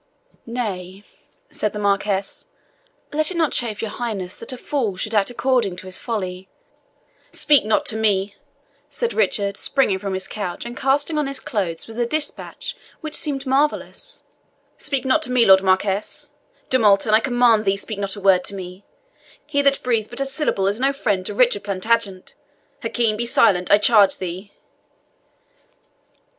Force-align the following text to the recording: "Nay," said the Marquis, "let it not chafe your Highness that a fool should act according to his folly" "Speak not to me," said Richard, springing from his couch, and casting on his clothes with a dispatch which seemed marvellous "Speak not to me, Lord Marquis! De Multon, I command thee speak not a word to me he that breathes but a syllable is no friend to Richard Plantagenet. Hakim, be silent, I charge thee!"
"Nay," 0.47 1.03
said 1.51 1.73
the 1.73 1.77
Marquis, 1.77 2.45
"let 3.13 3.29
it 3.29 3.37
not 3.37 3.51
chafe 3.51 3.83
your 3.83 3.91
Highness 3.91 4.35
that 4.37 4.51
a 4.51 4.57
fool 4.57 4.97
should 4.97 5.13
act 5.13 5.29
according 5.29 5.75
to 5.75 5.85
his 5.85 5.99
folly" 5.99 6.49
"Speak 7.43 7.65
not 7.65 7.85
to 7.85 7.95
me," 7.95 8.35
said 8.89 9.13
Richard, 9.13 9.57
springing 9.57 9.99
from 9.99 10.15
his 10.15 10.27
couch, 10.27 10.65
and 10.65 10.75
casting 10.75 11.19
on 11.19 11.27
his 11.27 11.39
clothes 11.39 11.85
with 11.85 11.99
a 11.99 12.07
dispatch 12.07 12.75
which 13.01 13.13
seemed 13.13 13.45
marvellous 13.45 14.23
"Speak 14.79 15.05
not 15.05 15.21
to 15.21 15.31
me, 15.31 15.45
Lord 15.45 15.61
Marquis! 15.61 16.31
De 16.71 16.79
Multon, 16.79 17.13
I 17.13 17.19
command 17.19 17.63
thee 17.65 17.77
speak 17.77 17.99
not 17.99 18.15
a 18.15 18.19
word 18.19 18.43
to 18.45 18.55
me 18.55 18.83
he 19.45 19.61
that 19.61 19.83
breathes 19.83 20.07
but 20.07 20.19
a 20.19 20.25
syllable 20.25 20.65
is 20.65 20.79
no 20.79 20.93
friend 20.93 21.23
to 21.27 21.35
Richard 21.35 21.63
Plantagenet. 21.63 22.33
Hakim, 22.81 23.17
be 23.17 23.27
silent, 23.27 23.69
I 23.69 23.77
charge 23.77 24.17
thee!" 24.17 24.51